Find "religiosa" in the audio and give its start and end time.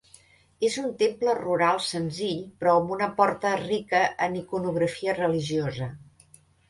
5.21-5.91